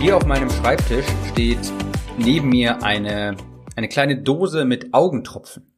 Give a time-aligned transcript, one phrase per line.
[0.00, 1.72] Hier auf meinem Schreibtisch steht
[2.18, 3.36] neben mir eine,
[3.74, 5.72] eine kleine Dose mit Augentropfen.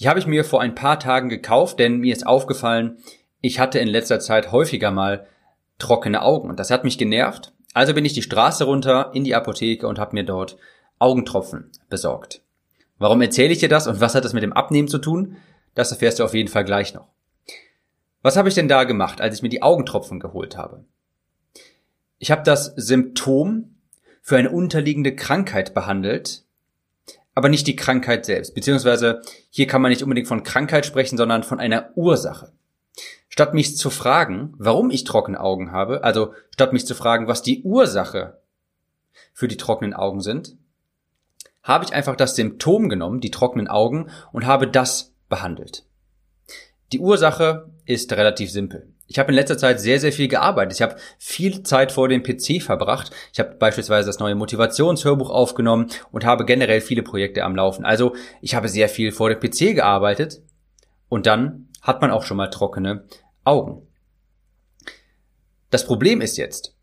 [0.00, 2.98] Die habe ich mir vor ein paar Tagen gekauft, denn mir ist aufgefallen,
[3.40, 5.28] ich hatte in letzter Zeit häufiger mal
[5.78, 7.52] trockene Augen und das hat mich genervt.
[7.72, 10.56] Also bin ich die Straße runter in die Apotheke und habe mir dort
[10.98, 12.42] Augentropfen besorgt.
[12.98, 15.36] Warum erzähle ich dir das und was hat das mit dem Abnehmen zu tun?
[15.76, 17.06] Das erfährst du auf jeden Fall gleich noch.
[18.22, 20.84] Was habe ich denn da gemacht, als ich mir die Augentropfen geholt habe?
[22.18, 23.76] Ich habe das Symptom
[24.22, 26.44] für eine unterliegende Krankheit behandelt,
[27.34, 28.54] aber nicht die Krankheit selbst.
[28.54, 32.52] Beziehungsweise hier kann man nicht unbedingt von Krankheit sprechen, sondern von einer Ursache.
[33.28, 37.42] Statt mich zu fragen, warum ich trockene Augen habe, also statt mich zu fragen, was
[37.42, 38.38] die Ursache
[39.34, 40.56] für die trockenen Augen sind,
[41.62, 45.84] habe ich einfach das Symptom genommen, die trockenen Augen, und habe das behandelt.
[46.92, 48.92] Die Ursache ist relativ simpel.
[49.08, 50.74] Ich habe in letzter Zeit sehr, sehr viel gearbeitet.
[50.74, 53.10] Ich habe viel Zeit vor dem PC verbracht.
[53.32, 57.84] Ich habe beispielsweise das neue Motivationshörbuch aufgenommen und habe generell viele Projekte am Laufen.
[57.84, 60.42] Also ich habe sehr viel vor dem PC gearbeitet
[61.08, 63.04] und dann hat man auch schon mal trockene
[63.44, 63.86] Augen.
[65.70, 66.74] Das Problem ist jetzt,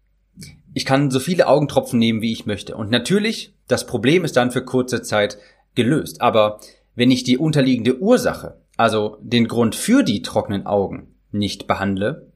[0.73, 2.75] ich kann so viele Augentropfen nehmen, wie ich möchte.
[2.75, 5.37] Und natürlich, das Problem ist dann für kurze Zeit
[5.75, 6.21] gelöst.
[6.21, 6.59] Aber
[6.95, 12.31] wenn ich die unterliegende Ursache, also den Grund für die trockenen Augen, nicht behandle,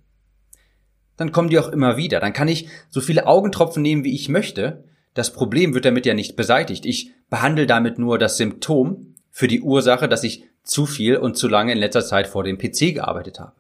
[1.18, 2.20] dann kommen die auch immer wieder.
[2.20, 4.86] Dann kann ich so viele Augentropfen nehmen, wie ich möchte.
[5.14, 6.86] Das Problem wird damit ja nicht beseitigt.
[6.86, 11.48] Ich behandle damit nur das Symptom für die Ursache, dass ich zu viel und zu
[11.48, 13.54] lange in letzter Zeit vor dem PC gearbeitet habe.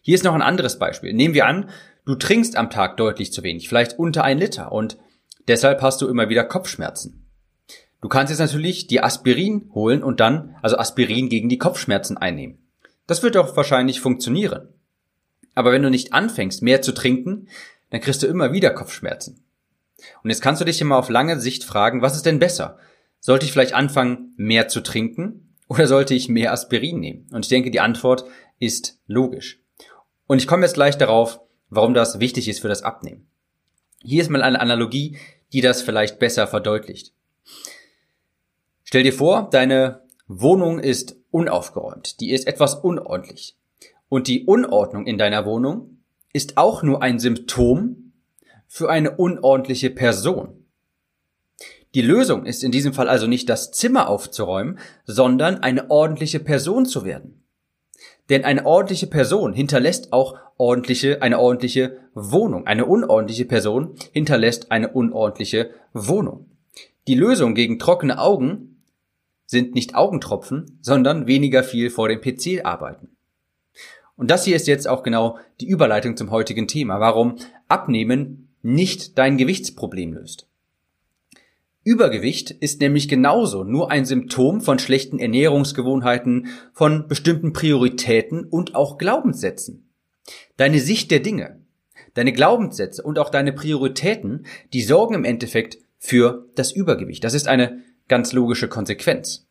[0.00, 1.12] Hier ist noch ein anderes Beispiel.
[1.12, 1.70] Nehmen wir an,
[2.04, 4.96] du trinkst am Tag deutlich zu wenig, vielleicht unter ein Liter und
[5.48, 7.25] deshalb hast du immer wieder Kopfschmerzen.
[8.00, 12.58] Du kannst jetzt natürlich die Aspirin holen und dann, also Aspirin gegen die Kopfschmerzen einnehmen.
[13.06, 14.68] Das wird auch wahrscheinlich funktionieren.
[15.54, 17.48] Aber wenn du nicht anfängst, mehr zu trinken,
[17.90, 19.42] dann kriegst du immer wieder Kopfschmerzen.
[20.22, 22.78] Und jetzt kannst du dich immer auf lange Sicht fragen, was ist denn besser?
[23.20, 27.28] Sollte ich vielleicht anfangen, mehr zu trinken oder sollte ich mehr Aspirin nehmen?
[27.32, 28.24] Und ich denke, die Antwort
[28.58, 29.60] ist logisch.
[30.26, 31.40] Und ich komme jetzt gleich darauf,
[31.70, 33.26] warum das wichtig ist für das Abnehmen.
[34.02, 35.16] Hier ist mal eine Analogie,
[35.52, 37.12] die das vielleicht besser verdeutlicht.
[38.96, 43.54] Stell dir vor, deine Wohnung ist unaufgeräumt, die ist etwas unordentlich.
[44.08, 45.98] Und die Unordnung in deiner Wohnung
[46.32, 48.14] ist auch nur ein Symptom
[48.66, 50.64] für eine unordentliche Person.
[51.94, 56.86] Die Lösung ist in diesem Fall also nicht das Zimmer aufzuräumen, sondern eine ordentliche Person
[56.86, 57.44] zu werden.
[58.30, 62.66] Denn eine ordentliche Person hinterlässt auch ordentliche, eine ordentliche Wohnung.
[62.66, 66.48] Eine unordentliche Person hinterlässt eine unordentliche Wohnung.
[67.08, 68.72] Die Lösung gegen trockene Augen
[69.46, 73.16] sind nicht Augentropfen, sondern weniger viel vor dem PC arbeiten.
[74.16, 77.36] Und das hier ist jetzt auch genau die Überleitung zum heutigen Thema, warum
[77.68, 80.48] Abnehmen nicht dein Gewichtsproblem löst.
[81.84, 88.98] Übergewicht ist nämlich genauso nur ein Symptom von schlechten Ernährungsgewohnheiten, von bestimmten Prioritäten und auch
[88.98, 89.88] Glaubenssätzen.
[90.56, 91.60] Deine Sicht der Dinge,
[92.14, 97.22] deine Glaubenssätze und auch deine Prioritäten, die sorgen im Endeffekt für das Übergewicht.
[97.22, 99.46] Das ist eine ganz logische Konsequenz.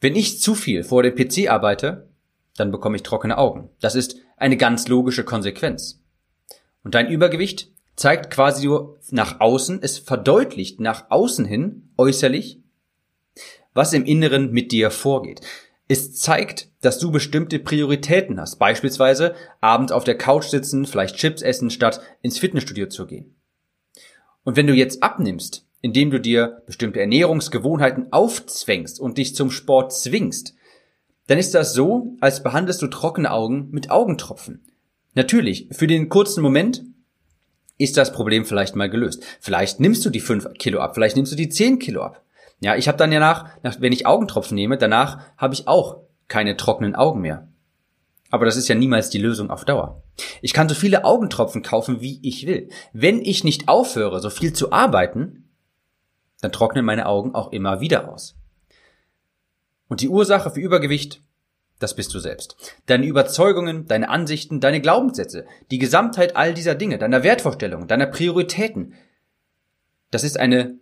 [0.00, 2.08] Wenn ich zu viel vor dem PC arbeite,
[2.56, 3.70] dann bekomme ich trockene Augen.
[3.80, 6.00] Das ist eine ganz logische Konsequenz.
[6.82, 12.60] Und dein Übergewicht zeigt quasi nur nach außen, es verdeutlicht nach außen hin, äußerlich,
[13.74, 15.40] was im Inneren mit dir vorgeht.
[15.88, 18.58] Es zeigt, dass du bestimmte Prioritäten hast.
[18.58, 23.36] Beispielsweise abends auf der Couch sitzen, vielleicht Chips essen, statt ins Fitnessstudio zu gehen.
[24.44, 29.92] Und wenn du jetzt abnimmst, indem du dir bestimmte Ernährungsgewohnheiten aufzwängst und dich zum Sport
[29.92, 30.54] zwingst,
[31.26, 34.64] dann ist das so, als behandelst du trockene Augen mit Augentropfen.
[35.14, 36.82] Natürlich, für den kurzen Moment
[37.78, 39.24] ist das Problem vielleicht mal gelöst.
[39.40, 42.22] Vielleicht nimmst du die 5 Kilo ab, vielleicht nimmst du die 10 Kilo ab.
[42.60, 43.48] Ja, ich habe dann ja nach,
[43.80, 45.98] wenn ich Augentropfen nehme, danach habe ich auch
[46.28, 47.48] keine trockenen Augen mehr.
[48.30, 50.02] Aber das ist ja niemals die Lösung auf Dauer.
[50.40, 52.70] Ich kann so viele Augentropfen kaufen, wie ich will.
[52.92, 55.41] Wenn ich nicht aufhöre, so viel zu arbeiten,
[56.42, 58.34] dann trocknen meine Augen auch immer wieder aus.
[59.88, 61.22] Und die Ursache für Übergewicht,
[61.78, 62.56] das bist du selbst.
[62.86, 68.94] Deine Überzeugungen, deine Ansichten, deine Glaubenssätze, die Gesamtheit all dieser Dinge, deiner Wertvorstellungen, deiner Prioritäten,
[70.10, 70.78] das ist eine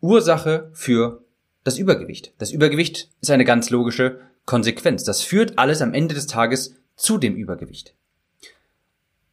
[0.00, 1.24] Ursache für
[1.64, 2.34] das Übergewicht.
[2.38, 5.04] Das Übergewicht ist eine ganz logische Konsequenz.
[5.04, 7.94] Das führt alles am Ende des Tages zu dem Übergewicht.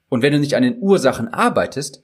[0.07, 2.04] Und wenn du nicht an den Ursachen arbeitest,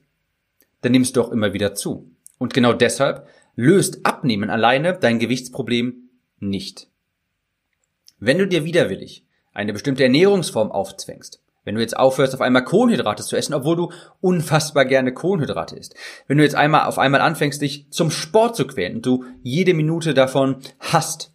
[0.82, 2.10] dann nimmst du auch immer wieder zu.
[2.38, 6.88] Und genau deshalb löst Abnehmen alleine dein Gewichtsproblem nicht.
[8.18, 13.24] Wenn du dir widerwillig eine bestimmte Ernährungsform aufzwängst, wenn du jetzt aufhörst, auf einmal Kohlenhydrate
[13.24, 15.96] zu essen, obwohl du unfassbar gerne Kohlenhydrate isst.
[16.28, 19.74] Wenn du jetzt einmal auf einmal anfängst, dich zum Sport zu quälen und du jede
[19.74, 21.32] Minute davon hast,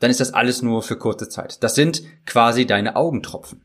[0.00, 1.62] dann ist das alles nur für kurze Zeit.
[1.62, 3.64] Das sind quasi deine Augentropfen.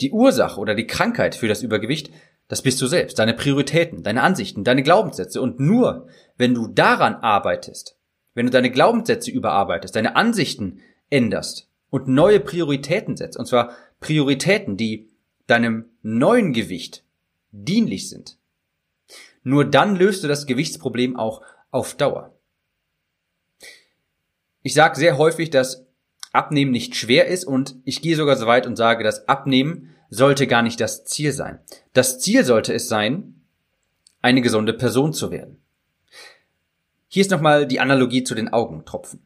[0.00, 2.10] Die Ursache oder die Krankheit für das Übergewicht,
[2.48, 5.40] das bist du selbst, deine Prioritäten, deine Ansichten, deine Glaubenssätze.
[5.40, 7.98] Und nur wenn du daran arbeitest,
[8.34, 14.76] wenn du deine Glaubenssätze überarbeitest, deine Ansichten änderst und neue Prioritäten setzt, und zwar Prioritäten,
[14.76, 15.10] die
[15.46, 17.04] deinem neuen Gewicht
[17.50, 18.38] dienlich sind,
[19.42, 22.34] nur dann löst du das Gewichtsproblem auch auf Dauer.
[24.62, 25.86] Ich sage sehr häufig, dass
[26.32, 30.46] Abnehmen nicht schwer ist und ich gehe sogar so weit und sage, dass Abnehmen sollte
[30.46, 31.58] gar nicht das Ziel sein.
[31.92, 33.42] Das Ziel sollte es sein,
[34.22, 35.58] eine gesunde Person zu werden.
[37.08, 39.22] Hier ist nochmal die Analogie zu den Augentropfen.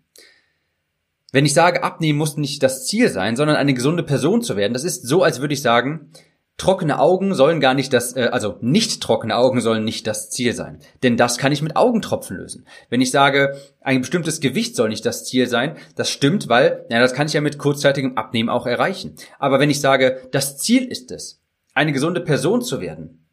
[1.33, 4.75] Wenn ich sage, abnehmen muss nicht das Ziel sein, sondern eine gesunde Person zu werden,
[4.75, 6.11] das ist so, als würde ich sagen,
[6.61, 10.53] trockene Augen sollen gar nicht das, äh, also nicht trockene Augen sollen nicht das Ziel
[10.53, 10.79] sein.
[11.03, 12.67] Denn das kann ich mit Augentropfen lösen.
[12.91, 17.01] Wenn ich sage, ein bestimmtes Gewicht soll nicht das Ziel sein, das stimmt, weil, ja,
[17.01, 19.15] das kann ich ja mit kurzzeitigem Abnehmen auch erreichen.
[19.39, 21.41] Aber wenn ich sage, das Ziel ist es,
[21.73, 23.25] eine gesunde Person zu werden,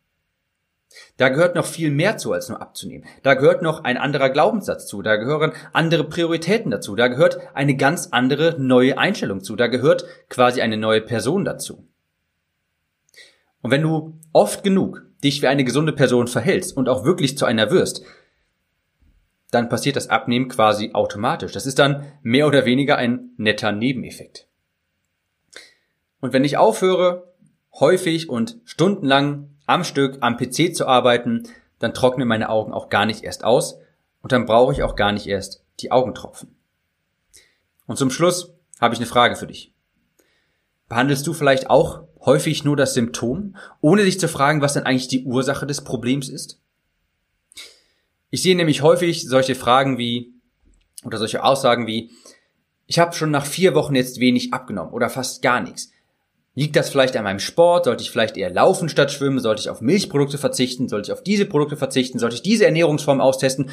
[1.18, 3.06] da gehört noch viel mehr zu, als nur abzunehmen.
[3.24, 5.02] Da gehört noch ein anderer Glaubenssatz zu.
[5.02, 6.96] Da gehören andere Prioritäten dazu.
[6.96, 9.58] Da gehört eine ganz andere neue Einstellung zu.
[9.58, 11.88] Da gehört quasi eine neue Person dazu.
[13.62, 17.46] Und wenn du oft genug dich wie eine gesunde Person verhältst und auch wirklich zu
[17.46, 18.04] einer wirst,
[19.52, 21.54] dann passiert das Abnehmen quasi automatisch.
[21.54, 24.48] Das ist dann mehr oder weniger ein netter Nebeneffekt.
[26.20, 27.34] Und wenn ich aufhöre,
[27.74, 31.44] häufig und stundenlang am Stück am PC zu arbeiten,
[31.80, 33.80] dann trocknen meine Augen auch gar nicht erst aus
[34.22, 36.56] und dann brauche ich auch gar nicht erst die Augentropfen.
[37.86, 39.74] Und zum Schluss habe ich eine Frage für dich.
[40.90, 45.08] Behandelst du vielleicht auch häufig nur das Symptom, ohne dich zu fragen, was denn eigentlich
[45.08, 46.60] die Ursache des Problems ist?
[48.30, 50.34] Ich sehe nämlich häufig solche Fragen wie
[51.04, 52.12] oder solche Aussagen wie
[52.88, 55.92] ich habe schon nach vier Wochen jetzt wenig abgenommen oder fast gar nichts.
[56.56, 57.86] Liegt das vielleicht an meinem Sport?
[57.86, 59.40] Sollte ich vielleicht eher laufen statt schwimmen?
[59.40, 60.88] Sollte ich auf Milchprodukte verzichten?
[60.88, 62.18] Sollte ich auf diese Produkte verzichten?
[62.18, 63.70] Sollte ich diese Ernährungsform austesten?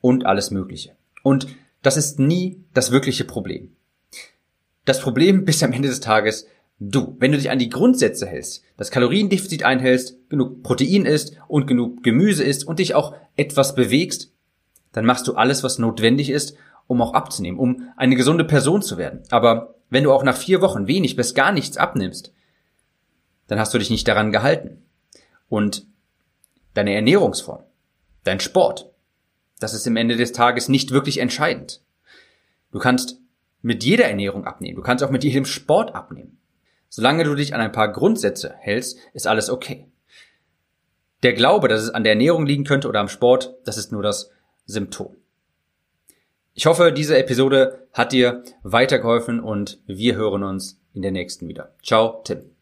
[0.00, 0.96] Und alles Mögliche.
[1.22, 1.48] Und
[1.82, 3.76] das ist nie das wirkliche Problem.
[4.86, 6.46] Das Problem bist am Ende des Tages
[6.78, 7.16] du.
[7.18, 12.02] Wenn du dich an die Grundsätze hältst, das Kaloriendefizit einhältst, genug Protein isst und genug
[12.02, 14.32] Gemüse isst und dich auch etwas bewegst,
[14.92, 16.56] dann machst du alles, was notwendig ist,
[16.86, 19.22] um auch abzunehmen, um eine gesunde Person zu werden.
[19.30, 22.32] Aber wenn du auch nach vier Wochen wenig bis gar nichts abnimmst,
[23.48, 24.82] dann hast du dich nicht daran gehalten.
[25.48, 25.86] Und
[26.74, 27.64] deine Ernährungsform,
[28.22, 28.90] dein Sport,
[29.58, 31.82] das ist im Ende des Tages nicht wirklich entscheidend.
[32.70, 33.18] Du kannst
[33.62, 36.38] mit jeder Ernährung abnehmen, du kannst auch mit jedem Sport abnehmen.
[36.88, 39.88] Solange du dich an ein paar Grundsätze hältst, ist alles okay.
[41.22, 44.02] Der Glaube, dass es an der Ernährung liegen könnte oder am Sport, das ist nur
[44.02, 44.30] das
[44.66, 45.16] Symptom.
[46.54, 51.74] Ich hoffe, diese Episode hat dir weitergeholfen und wir hören uns in der nächsten wieder.
[51.82, 52.55] Ciao, Tim.